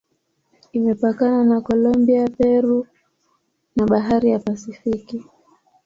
Imepakana 0.77 1.39
na 1.49 1.57
Kolombia, 1.65 2.25
Peru 2.37 2.87
na 3.75 3.85
Bahari 3.85 4.29
ya 4.29 4.39
Pasifiki. 4.39 5.25